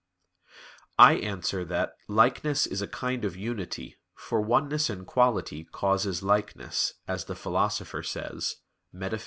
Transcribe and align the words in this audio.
I 0.97 1.13
answer 1.17 1.63
that, 1.63 1.93
Likeness 2.07 2.65
is 2.65 2.81
a 2.81 2.87
kind 2.87 3.23
of 3.23 3.35
unity, 3.35 3.97
for 4.15 4.41
oneness 4.41 4.89
in 4.89 5.05
quality 5.05 5.65
causes 5.65 6.23
likeness, 6.23 6.95
as 7.07 7.25
the 7.25 7.35
Philosopher 7.35 8.01
says 8.01 8.55
(Metaph. 8.91 9.19